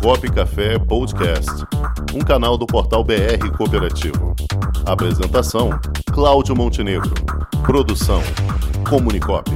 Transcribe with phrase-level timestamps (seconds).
[0.00, 1.50] Cop Café Podcast,
[2.14, 4.34] um canal do portal BR Cooperativo.
[4.86, 5.78] Apresentação:
[6.10, 7.12] Cláudio Montenegro.
[7.66, 8.22] Produção:
[8.88, 9.50] Comunicop.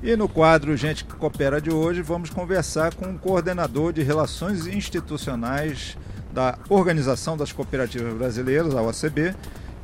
[0.00, 4.68] E no quadro Gente que Coopera de hoje, vamos conversar com o coordenador de Relações
[4.68, 5.98] Institucionais
[6.32, 9.34] da Organização das Cooperativas Brasileiras, a OCB,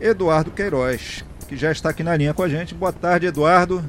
[0.03, 2.75] Eduardo Queiroz, que já está aqui na linha com a gente.
[2.75, 3.85] Boa tarde, Eduardo.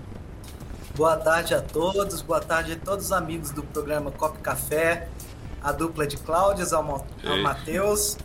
[0.96, 5.08] Boa tarde a todos, boa tarde a todos os amigos do programa Cop Café,
[5.60, 8.16] a dupla de Cláudias, ao, ao Matheus.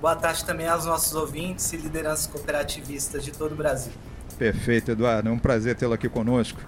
[0.00, 3.92] Boa tarde também aos nossos ouvintes e lideranças cooperativistas de todo o Brasil.
[4.38, 5.28] Perfeito, Eduardo.
[5.28, 6.58] É um prazer tê-lo aqui conosco.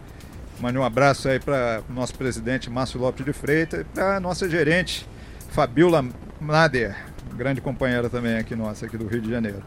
[0.61, 4.21] Mande um abraço aí para o nosso presidente Márcio Lopes de Freitas e para a
[4.21, 5.09] nossa gerente
[5.49, 6.05] Fabiola
[6.39, 6.95] Nader,
[7.35, 9.63] grande companheira também aqui nossa, aqui do Rio de Janeiro.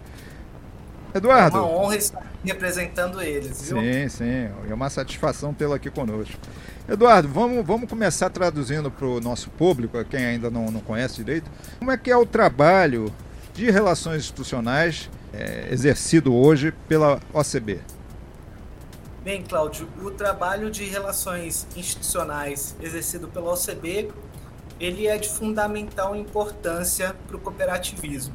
[1.14, 1.58] Eduardo.
[1.58, 3.80] É uma honra estar representando eles, viu?
[3.80, 4.50] Sim, sim.
[4.70, 6.38] É uma satisfação tê-lo aqui conosco.
[6.88, 11.50] Eduardo, vamos, vamos começar traduzindo para o nosso público, quem ainda não, não conhece direito,
[11.78, 13.14] como é que é o trabalho
[13.54, 17.80] de relações institucionais é, exercido hoje pela OCB?
[19.24, 24.10] Bem, Cláudio, o trabalho de relações institucionais exercido pela OCB,
[24.80, 28.34] ele é de fundamental importância para o cooperativismo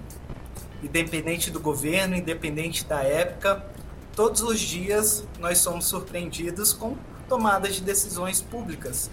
[0.84, 3.64] independente do governo, independente da época,
[4.14, 6.96] todos os dias nós somos surpreendidos com
[7.27, 9.10] tomadas de decisões públicas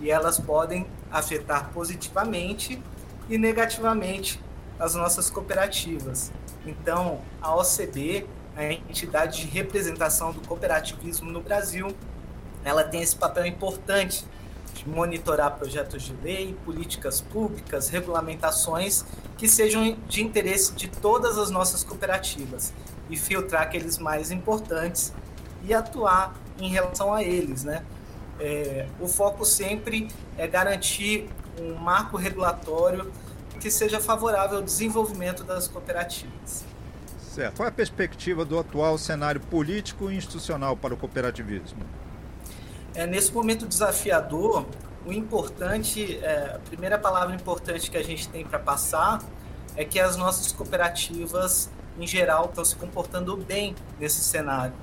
[0.00, 2.80] e elas podem afetar positivamente
[3.28, 4.38] e negativamente
[4.78, 6.30] as nossas cooperativas.
[6.66, 11.88] Então, a OCB, a entidade de representação do cooperativismo no Brasil,
[12.62, 14.26] ela tem esse papel importante
[14.86, 19.04] monitorar projetos de lei, políticas públicas, regulamentações
[19.38, 22.72] que sejam de interesse de todas as nossas cooperativas
[23.08, 25.12] e filtrar aqueles mais importantes
[25.62, 27.84] e atuar em relação a eles, né?
[28.38, 31.28] É, o foco sempre é garantir
[31.60, 33.10] um marco regulatório
[33.60, 36.64] que seja favorável ao desenvolvimento das cooperativas.
[37.34, 37.56] Certo.
[37.56, 41.80] Qual é a perspectiva do atual cenário político e institucional para o cooperativismo?
[42.94, 44.64] É, nesse momento desafiador,
[45.04, 49.20] o importante, é, a primeira palavra importante que a gente tem para passar
[49.76, 51.68] é que as nossas cooperativas,
[51.98, 54.74] em geral, estão se comportando bem nesse cenário.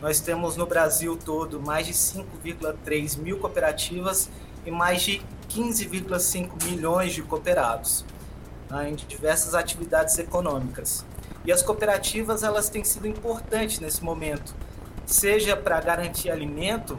[0.00, 4.28] Nós temos no Brasil todo mais de 5,3 mil cooperativas
[4.66, 8.04] e mais de 15,5 milhões de cooperados
[8.70, 11.04] né, em diversas atividades econômicas.
[11.44, 14.54] E as cooperativas elas têm sido importantes nesse momento,
[15.12, 16.98] seja para garantir alimento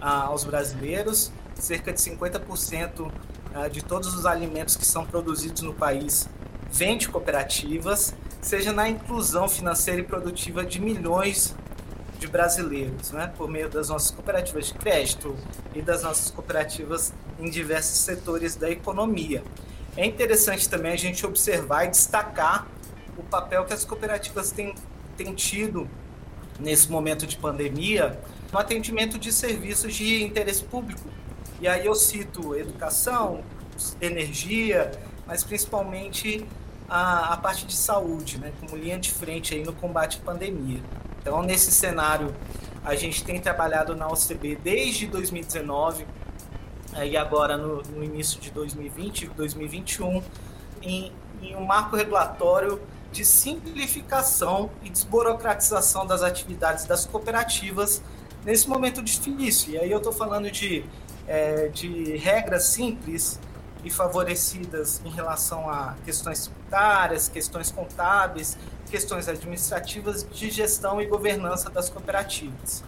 [0.00, 3.10] ah, aos brasileiros, cerca de 50%
[3.54, 6.28] ah, de todos os alimentos que são produzidos no país
[6.70, 11.54] vêm de cooperativas, seja na inclusão financeira e produtiva de milhões
[12.18, 15.36] de brasileiros, né, por meio das nossas cooperativas de crédito
[15.74, 19.42] e das nossas cooperativas em diversos setores da economia.
[19.96, 22.66] É interessante também a gente observar e destacar
[23.16, 24.74] o papel que as cooperativas têm,
[25.16, 25.88] têm tido
[26.58, 28.18] nesse momento de pandemia,
[28.52, 31.08] no atendimento de serviços de interesse público.
[31.60, 33.42] E aí eu cito educação,
[34.00, 34.90] energia,
[35.26, 36.46] mas principalmente
[36.88, 40.80] a, a parte de saúde, né, como linha de frente aí no combate à pandemia.
[41.20, 42.34] Então, nesse cenário,
[42.84, 46.06] a gente tem trabalhado na OCB desde 2019
[47.04, 50.22] e agora no, no início de 2020 e 2021
[50.82, 52.80] em, em um marco regulatório
[53.12, 58.02] de simplificação e desburocratização das atividades das cooperativas
[58.44, 59.74] nesse momento difícil.
[59.74, 60.84] E aí eu estou falando de,
[61.26, 63.40] é, de regras simples
[63.84, 68.58] e favorecidas em relação a questões tributárias, questões contábeis,
[68.90, 72.82] questões administrativas de gestão e governança das cooperativas.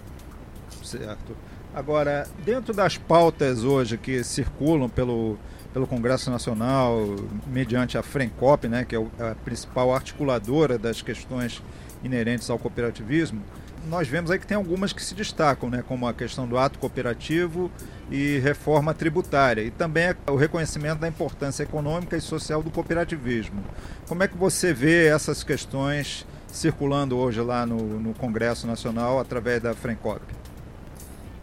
[0.83, 1.37] Certo.
[1.75, 5.39] Agora, dentro das pautas hoje que circulam pelo
[5.73, 7.17] pelo Congresso Nacional,
[7.47, 11.63] mediante a FRENCOP, né, que é a principal articuladora das questões
[12.03, 13.43] inerentes ao cooperativismo,
[13.89, 16.79] nós vemos aí que tem algumas que se destacam, né, como a questão do ato
[16.79, 17.71] cooperativo
[18.11, 23.63] e reforma tributária, e também o reconhecimento da importância econômica e social do cooperativismo.
[24.07, 29.63] Como é que você vê essas questões circulando hoje lá no, no Congresso Nacional através
[29.63, 30.21] da FRENCOP?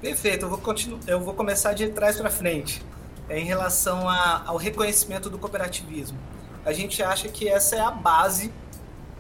[0.01, 0.99] Perfeito, eu vou, continu...
[1.07, 2.83] eu vou começar de trás para frente
[3.29, 6.17] é em relação a, ao reconhecimento do cooperativismo.
[6.65, 8.51] A gente acha que essa é a base,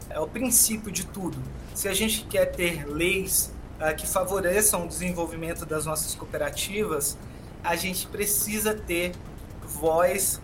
[0.09, 1.37] é o princípio de tudo.
[1.73, 7.17] Se a gente quer ter leis uh, que favoreçam o desenvolvimento das nossas cooperativas,
[7.63, 9.13] a gente precisa ter
[9.61, 10.41] voz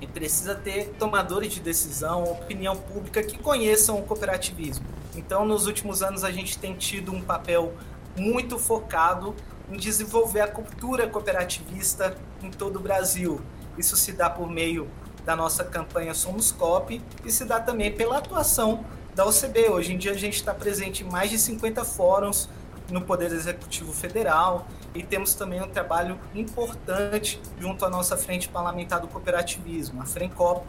[0.00, 4.84] e precisa ter tomadores de decisão, opinião pública que conheçam o cooperativismo.
[5.14, 7.72] Então, nos últimos anos, a gente tem tido um papel
[8.16, 9.34] muito focado
[9.70, 13.40] em desenvolver a cultura cooperativista em todo o Brasil.
[13.78, 14.88] Isso se dá por meio
[15.24, 18.84] da nossa campanha Somos COP e se dá também pela atuação
[19.14, 19.68] da OCB.
[19.70, 22.48] Hoje em dia a gente está presente em mais de 50 fóruns
[22.90, 29.00] no Poder Executivo Federal e temos também um trabalho importante junto à nossa Frente Parlamentar
[29.00, 30.64] do Cooperativismo, a FRENCOP,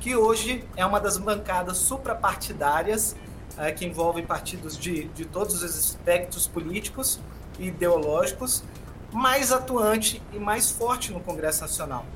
[0.00, 3.14] que hoje é uma das bancadas suprapartidárias
[3.56, 7.20] é, que envolve partidos de, de todos os aspectos políticos
[7.58, 8.64] e ideológicos,
[9.12, 12.06] mais atuante e mais forte no Congresso Nacional.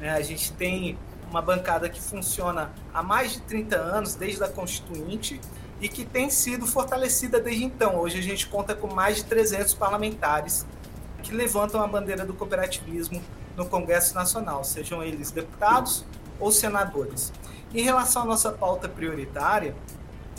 [0.00, 0.98] É, a gente tem
[1.30, 5.40] uma bancada que funciona há mais de 30 anos, desde a Constituinte,
[5.80, 7.96] e que tem sido fortalecida desde então.
[7.96, 10.66] Hoje a gente conta com mais de 300 parlamentares
[11.22, 13.22] que levantam a bandeira do cooperativismo
[13.56, 16.04] no Congresso Nacional, sejam eles deputados
[16.38, 17.32] ou senadores.
[17.74, 19.74] Em relação à nossa pauta prioritária,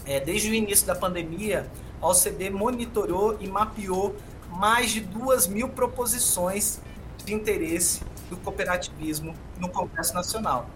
[0.06, 1.70] é, desde o início da pandemia,
[2.02, 4.16] a OCDE monitorou e mapeou
[4.58, 6.80] mais de duas mil proposições
[7.26, 10.68] de interesse do cooperativismo no Congresso Nacional.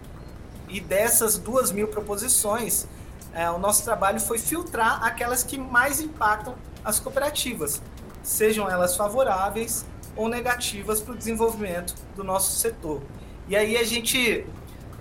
[0.68, 2.88] E dessas duas mil proposições,
[3.34, 7.82] é, o nosso trabalho foi filtrar aquelas que mais impactam as cooperativas,
[8.24, 9.86] sejam elas favoráveis
[10.16, 13.02] ou negativas para o desenvolvimento do nosso setor.
[13.48, 14.46] E aí a gente,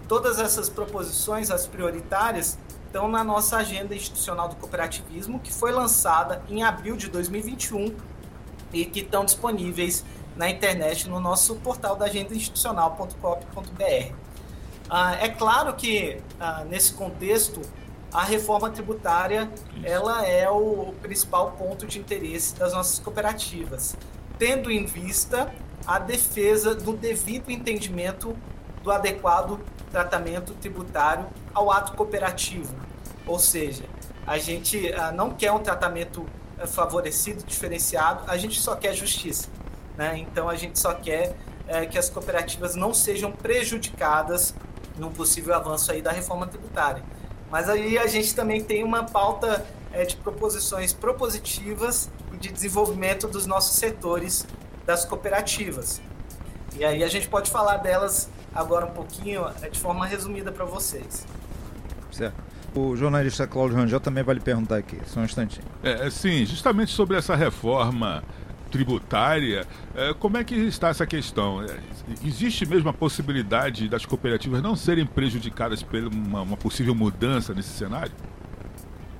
[0.06, 6.42] todas essas proposições, as prioritárias, estão na nossa agenda institucional do cooperativismo, que foi lançada
[6.48, 7.94] em abril de 2021
[8.80, 10.04] e que estão disponíveis
[10.36, 14.14] na internet no nosso portal da agenda institucional.cop.br.
[14.88, 17.60] Ah, é claro que ah, nesse contexto
[18.12, 19.50] a reforma tributária
[19.82, 23.96] ela é o principal ponto de interesse das nossas cooperativas,
[24.38, 25.52] tendo em vista
[25.86, 28.36] a defesa do devido entendimento
[28.82, 32.74] do adequado tratamento tributário ao ato cooperativo.
[33.26, 33.84] Ou seja,
[34.26, 36.26] a gente ah, não quer um tratamento
[36.64, 39.48] favorecido, diferenciado, a gente só quer justiça.
[39.96, 40.18] Né?
[40.18, 41.36] Então a gente só quer
[41.66, 44.54] é, que as cooperativas não sejam prejudicadas
[44.96, 47.02] no possível avanço aí da reforma tributária.
[47.50, 53.26] Mas aí a gente também tem uma pauta é, de proposições propositivas e de desenvolvimento
[53.28, 54.46] dos nossos setores
[54.84, 56.00] das cooperativas.
[56.76, 60.64] E aí a gente pode falar delas agora um pouquinho, é, de forma resumida para
[60.64, 61.26] vocês.
[62.76, 65.64] O jornalista Cláudio Rangel também vai lhe perguntar aqui, só um instantinho.
[65.82, 68.22] É, sim, justamente sobre essa reforma
[68.70, 71.62] tributária, é, como é que está essa questão?
[71.62, 71.78] É,
[72.22, 77.70] existe mesmo a possibilidade das cooperativas não serem prejudicadas por uma, uma possível mudança nesse
[77.70, 78.12] cenário?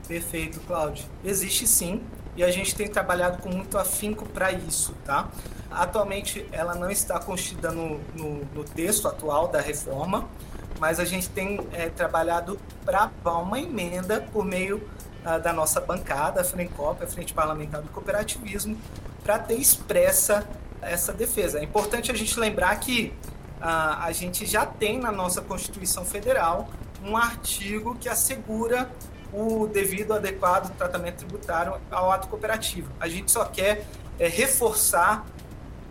[0.07, 1.07] Perfeito, Cláudio.
[1.25, 2.03] Existe sim,
[2.37, 5.29] e a gente tem trabalhado com muito afinco para isso, tá?
[5.71, 10.29] Atualmente ela não está constida no, no, no, texto atual da reforma,
[10.79, 14.89] mas a gente tem é, trabalhado para uma emenda por meio
[15.25, 18.79] ah, da nossa bancada, a Frencop, a Frente Parlamentar do Cooperativismo,
[19.25, 20.47] para ter expressa
[20.81, 21.59] essa defesa.
[21.59, 23.13] É importante a gente lembrar que
[23.61, 26.69] ah, a gente já tem na nossa Constituição Federal
[27.03, 28.89] um artigo que assegura
[29.33, 32.91] o devido adequado tratamento tributário ao ato cooperativo.
[33.01, 33.85] A gente só quer
[34.19, 35.27] é, reforçar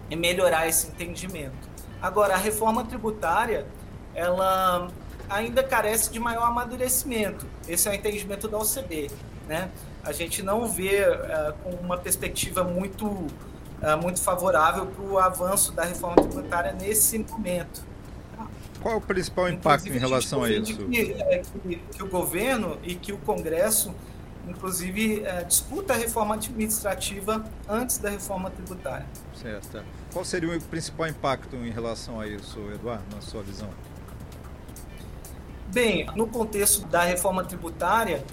[0.09, 1.69] e melhorar esse entendimento.
[2.01, 3.65] Agora, a reforma tributária,
[4.15, 4.89] ela
[5.29, 7.45] ainda carece de maior amadurecimento.
[7.67, 9.11] Esse é o entendimento da OCB.
[9.47, 9.69] Né?
[10.03, 13.29] A gente não vê uh, com uma perspectiva muito, uh,
[14.01, 17.83] muito favorável para o avanço da reforma tributária nesse momento.
[18.81, 20.77] Qual o principal impacto inclusive, em relação a, a isso?
[20.87, 23.95] Que, é, que, que, o governo e que o Congresso,
[24.47, 29.07] inclusive, disputa a reforma administrativa antes da reforma tributária.
[29.41, 29.83] Certo.
[30.13, 33.69] Qual seria o principal impacto em relação a isso, Eduardo, na sua visão?
[35.75, 38.23] Bem, no contexto da reforma tributária,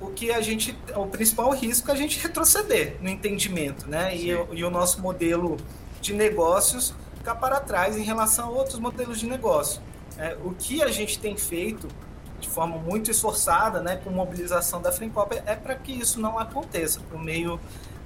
[0.00, 4.16] o que a gente, o principal risco é a gente retroceder no entendimento, né?
[4.16, 5.58] E, e, o nosso modelo
[6.00, 9.82] de negócios ficar para trás em relação a outros modelos de negócio.
[10.16, 11.86] É, o que a gente tem feito
[12.40, 17.00] de forma muito esforçada, né, com mobilização da Frencop, é para que isso não aconteça
[17.10, 17.60] por meio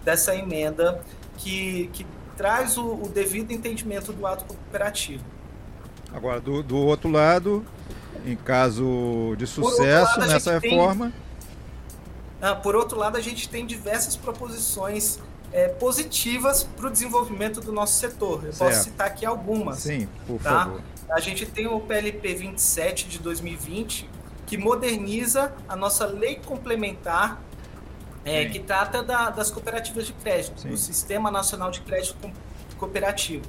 [0.04, 1.00] dessa emenda
[1.38, 2.04] que, que
[2.36, 5.22] traz o, o devido entendimento do ato cooperativo.
[6.12, 7.64] Agora, do, do outro lado,
[8.24, 11.06] em caso de sucesso lado, nessa reforma.
[11.06, 11.32] Tem
[12.42, 15.20] ah, por outro lado, a gente tem diversas proposições
[15.52, 18.44] é, positivas para o desenvolvimento do nosso setor.
[18.44, 18.70] Eu certo.
[18.70, 19.78] posso citar aqui algumas.
[19.78, 20.64] Sim, por tá?
[20.64, 20.80] favor.
[21.08, 24.10] A gente tem o PLP 27 de 2020,
[24.44, 27.40] que moderniza a nossa lei complementar,
[28.24, 30.70] é, que trata da, das cooperativas de crédito, Sim.
[30.70, 32.28] do Sistema Nacional de Crédito
[32.76, 33.44] Cooperativo.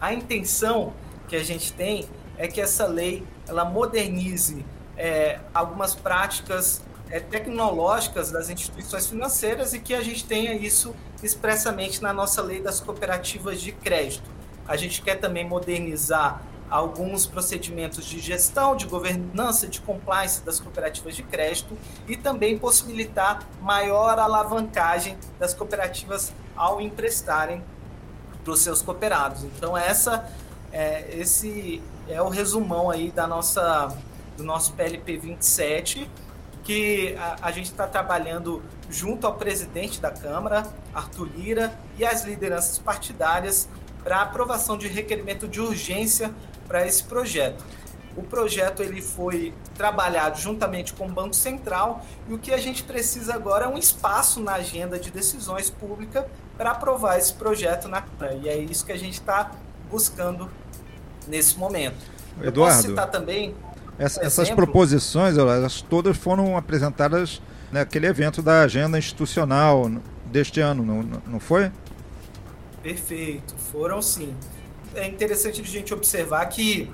[0.00, 0.92] A intenção
[1.26, 4.64] que a gente tem é que essa lei ela modernize
[4.96, 12.02] é, algumas práticas é, tecnológicas das instituições financeiras e que a gente tenha isso expressamente
[12.02, 14.28] na nossa lei das cooperativas de crédito.
[14.66, 21.14] A gente quer também modernizar alguns procedimentos de gestão, de governança, de compliance das cooperativas
[21.14, 21.78] de crédito
[22.08, 27.62] e também possibilitar maior alavancagem das cooperativas ao emprestarem
[28.42, 29.44] para os seus cooperados.
[29.44, 30.28] Então essa
[30.76, 33.96] é, esse é o resumão aí da nossa
[34.36, 36.10] do nosso PLP 27
[36.62, 42.24] que a, a gente está trabalhando junto ao presidente da Câmara, Arthur Lira, e as
[42.24, 43.68] lideranças partidárias
[44.04, 46.30] para aprovação de requerimento de urgência
[46.68, 47.64] para esse projeto.
[48.14, 52.82] O projeto ele foi trabalhado juntamente com o Banco Central e o que a gente
[52.82, 56.24] precisa agora é um espaço na agenda de decisões públicas
[56.56, 58.34] para aprovar esse projeto na Câmara.
[58.34, 59.52] E é isso que a gente está
[59.90, 60.50] buscando
[61.26, 61.96] nesse momento.
[62.40, 63.54] Eduardo, Eu posso citar também
[63.98, 67.40] essa, essas proposições, elas todas foram apresentadas
[67.72, 69.90] naquele evento da agenda institucional
[70.26, 71.70] deste ano, não, não foi?
[72.82, 74.34] Perfeito, foram sim.
[74.94, 76.90] É interessante a gente observar que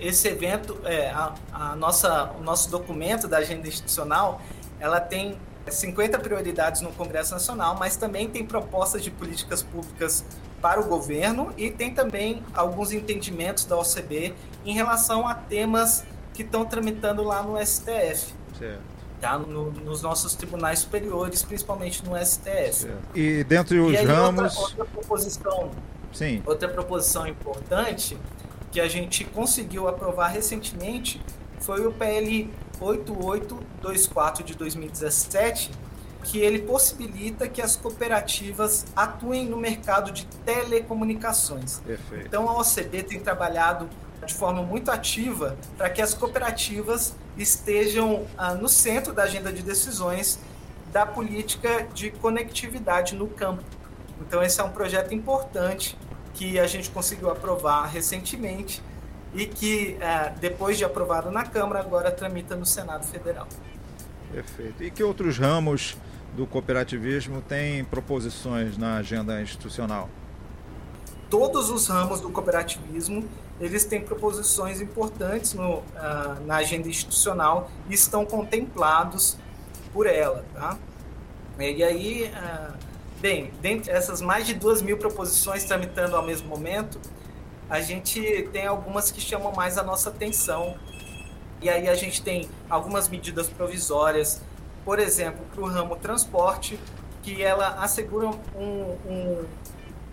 [0.00, 4.40] esse evento, é, a, a, nossa, o nosso documento da agenda institucional,
[4.80, 5.36] ela tem
[5.70, 10.24] 50 prioridades no Congresso Nacional, mas também tem propostas de políticas públicas
[10.60, 14.34] para o governo e tem também alguns entendimentos da OCB
[14.64, 18.34] em relação a temas que estão tramitando lá no STF.
[18.58, 18.98] Certo.
[19.20, 22.86] Tá, no, nos nossos tribunais superiores, principalmente no STF.
[23.14, 24.56] E dentre os e aí, ramos.
[24.56, 25.70] Outra, outra, proposição,
[26.12, 26.40] Sim.
[26.46, 28.16] outra proposição importante
[28.70, 31.20] que a gente conseguiu aprovar recentemente
[31.60, 32.50] foi o PL
[32.80, 35.70] 8824 de 2017,
[36.24, 41.78] que ele possibilita que as cooperativas atuem no mercado de telecomunicações.
[41.78, 42.26] Perfeito.
[42.26, 43.88] Então a OCB tem trabalhado
[44.24, 49.62] de forma muito ativa para que as cooperativas estejam ah, no centro da agenda de
[49.62, 50.38] decisões
[50.92, 53.62] da política de conectividade no campo.
[54.20, 55.96] Então esse é um projeto importante
[56.34, 58.82] que a gente conseguiu aprovar recentemente
[59.34, 63.46] e que, ah, depois de aprovado na Câmara, agora tramita no Senado Federal.
[64.32, 64.82] Perfeito.
[64.82, 65.96] E que outros ramos
[66.34, 70.08] do cooperativismo têm proposições na agenda institucional?
[71.30, 73.28] Todos os ramos do cooperativismo
[73.60, 75.82] eles têm proposições importantes no, uh,
[76.46, 79.36] na agenda institucional e estão contemplados
[79.92, 80.44] por ela.
[80.54, 80.78] Tá?
[81.58, 82.72] E aí, uh,
[83.20, 87.00] bem, dentre essas mais de duas mil proposições tramitando ao mesmo momento,
[87.68, 90.76] a gente tem algumas que chamam mais a nossa atenção.
[91.60, 94.40] E aí a gente tem algumas medidas provisórias,
[94.84, 96.78] por exemplo, para o ramo transporte,
[97.22, 99.44] que ela assegura um, um,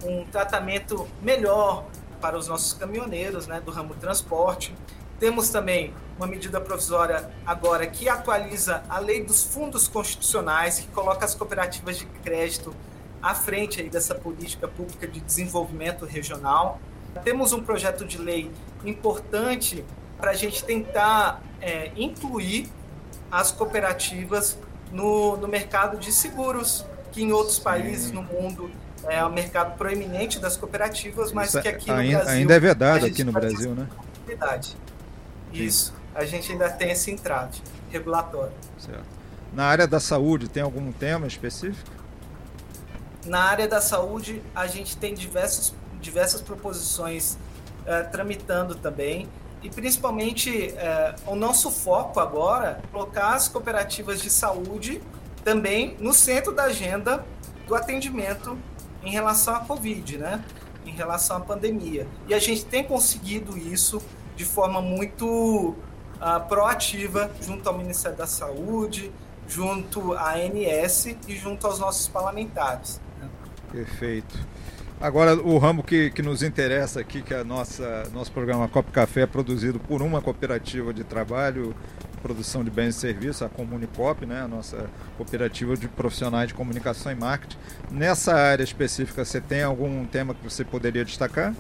[0.04, 1.86] um tratamento melhor
[2.20, 4.76] para os nossos caminhoneiros né, do ramo transporte.
[5.20, 11.24] Temos também uma medida provisória agora que atualiza a lei dos fundos constitucionais, que coloca
[11.24, 12.76] as cooperativas de crédito
[13.22, 16.80] à frente aí dessa política pública de desenvolvimento regional.
[17.24, 18.52] Temos um projeto de lei
[18.84, 19.84] importante
[20.18, 22.70] para a gente tentar é, incluir
[23.32, 24.58] as cooperativas
[24.92, 28.70] no, no mercado de seguros, que em outros países no mundo
[29.04, 32.34] é o mercado proeminente das cooperativas, mas Isso que aqui no ainda, Brasil...
[32.34, 33.88] Ainda é verdade aqui no Brasil, né?
[35.52, 38.54] Isso, a gente ainda tem esse entrave regulatório.
[38.78, 39.06] Certo.
[39.54, 41.90] Na área da saúde, tem algum tema específico?
[43.26, 45.74] Na área da saúde, a gente tem diversos,
[46.06, 49.28] diversas proposições uh, tramitando também,
[49.62, 55.02] e principalmente uh, o nosso foco agora é colocar as cooperativas de saúde
[55.44, 57.26] também no centro da agenda
[57.68, 58.58] do atendimento
[59.04, 60.44] em relação à Covid, né?
[60.86, 62.08] Em relação à pandemia.
[62.28, 64.00] E a gente tem conseguido isso
[64.36, 65.76] de forma muito uh,
[66.48, 69.12] proativa junto ao Ministério da Saúde,
[69.48, 73.02] junto à ANS e junto aos nossos parlamentares.
[73.20, 73.30] Né?
[73.72, 74.38] Perfeito.
[75.00, 78.92] Agora, o ramo que, que nos interessa aqui, que é a nossa nosso programa Copo
[78.92, 81.75] Café é produzido por uma cooperativa de trabalho
[82.25, 87.12] produção de bens e serviços, a Comunicop, né, a nossa cooperativa de profissionais de comunicação
[87.12, 87.56] e marketing.
[87.92, 91.54] Nessa área específica, você tem algum tema que você poderia destacar?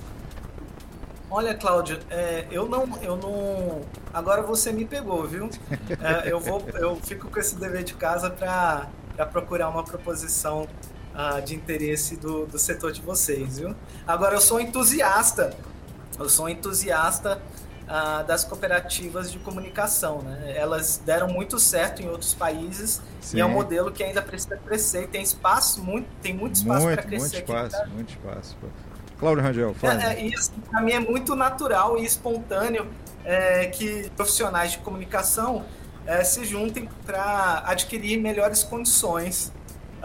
[1.29, 3.81] Olha, Cláudio, é, eu não, eu não.
[4.11, 5.49] Agora você me pegou, viu?
[6.01, 8.89] É, eu vou, eu fico com esse dever de casa para
[9.31, 10.67] procurar uma proposição
[11.45, 13.73] de interesse do, do setor de vocês, viu?
[14.05, 15.55] Agora eu sou entusiasta,
[16.19, 17.41] eu sou entusiasta
[17.87, 20.21] ah, das cooperativas de comunicação.
[20.23, 20.53] Né?
[20.55, 23.37] Elas deram muito certo em outros países Sim.
[23.37, 26.85] e é um modelo que ainda precisa crescer e tem espaço, muito, tem muito espaço
[26.87, 27.19] para crescer.
[27.19, 28.57] Muito espaço, aqui, muito espaço.
[29.19, 30.03] Cláudio Rangel, fala.
[30.03, 32.87] É, é, isso para mim é muito natural e espontâneo
[33.23, 35.63] é, que profissionais de comunicação
[36.07, 39.53] é, se juntem para adquirir melhores condições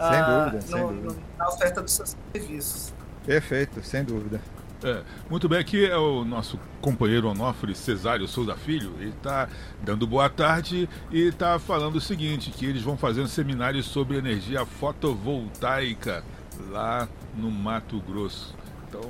[0.09, 1.13] sem dúvida, no, sem dúvida.
[1.13, 2.93] No, na oferta dos seus serviços.
[3.25, 4.41] Perfeito, sem dúvida.
[4.83, 8.95] É, muito bem, aqui é o nosso companheiro Onofre Cesário Souza Filho.
[8.99, 9.47] Ele está
[9.83, 14.17] dando boa tarde e está falando o seguinte: que eles vão fazer um seminário sobre
[14.17, 16.23] energia fotovoltaica
[16.71, 18.55] lá no Mato Grosso.
[18.89, 19.01] Então,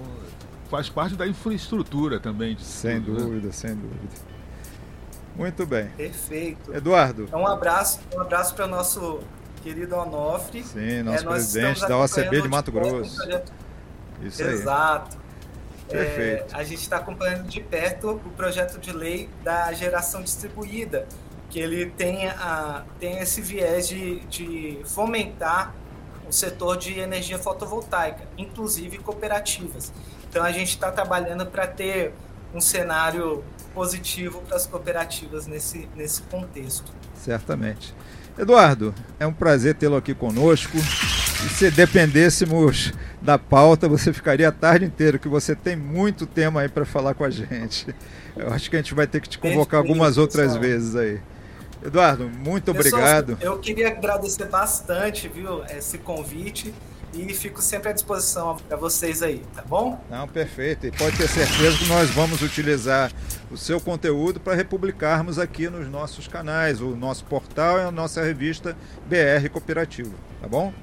[0.69, 2.57] faz parte da infraestrutura também.
[2.59, 3.25] sem tudo, né?
[3.25, 3.53] dúvida, né?
[3.53, 4.31] sem dúvida.
[5.35, 5.87] Muito bem.
[5.91, 6.73] Perfeito.
[6.73, 7.23] Eduardo.
[7.23, 9.21] Então, um abraço, um abraço para o nosso
[9.61, 10.63] querido Onofre.
[10.63, 13.17] Sim, nosso é, presidente da OCB de Mato Grosso.
[14.21, 14.53] Isso aí.
[14.53, 15.21] Exato.
[15.89, 21.05] É, a gente está acompanhando de perto o projeto de lei da geração distribuída,
[21.49, 25.75] que ele tem, a, tem esse viés de, de fomentar
[26.27, 29.91] o setor de energia fotovoltaica, inclusive cooperativas.
[30.29, 32.13] Então a gente está trabalhando para ter
[32.53, 36.91] um cenário positivo para as cooperativas nesse, nesse contexto.
[37.15, 37.93] Certamente.
[38.37, 40.77] Eduardo, é um prazer tê-lo aqui conosco.
[40.77, 46.61] E se dependêssemos da pauta, você ficaria a tarde inteira, que você tem muito tema
[46.61, 47.93] aí para falar com a gente.
[48.35, 51.19] Eu acho que a gente vai ter que te convocar algumas outras vezes aí.
[51.83, 53.37] Eduardo, muito pessoal, obrigado.
[53.41, 56.73] Eu queria agradecer bastante, viu, esse convite
[57.13, 60.01] e fico sempre à disposição para vocês aí, tá bom?
[60.09, 60.87] Não, perfeito.
[60.87, 63.11] E pode ter certeza que nós vamos utilizar
[63.49, 68.23] o seu conteúdo para republicarmos aqui nos nossos canais, o nosso portal e a nossa
[68.23, 68.75] revista
[69.05, 70.73] BR Cooperativo, tá bom?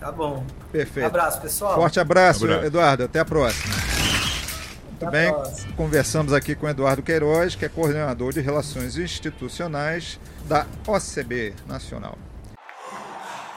[0.00, 0.44] Tá bom.
[0.72, 1.06] Perfeito.
[1.06, 1.74] Abraço, pessoal.
[1.74, 2.66] Forte abraço, abraço.
[2.66, 3.04] Eduardo.
[3.04, 3.74] Até a próxima.
[4.88, 5.72] Muito bem, próxima.
[5.74, 12.18] conversamos aqui com Eduardo Queiroz, que é coordenador de Relações Institucionais da OCB Nacional.